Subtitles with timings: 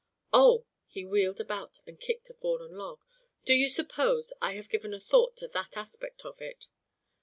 [0.33, 3.01] "Oh!" He wheeled about and kicked a fallen log.
[3.45, 6.65] "Do you suppose I have given a thought to that aspect of it?"